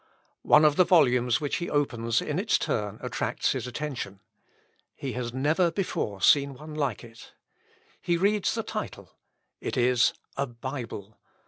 [0.41, 4.19] One of the volumes which he opens in its turn attracts his attention.
[4.95, 7.33] He has never before seen one like it.
[8.01, 9.13] He reads the title,...
[9.59, 11.19] it is a Bible!